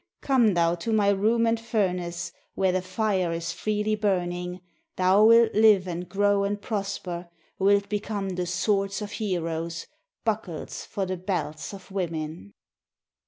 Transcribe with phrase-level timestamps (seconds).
[0.21, 4.61] Come thou to my room and furnace, Where the fire is freely burning,
[4.95, 7.29] Thou wilt live and grow and prosper.
[7.59, 9.85] Wilt become the swords of heroes,
[10.25, 12.55] Buckles for the belts of women."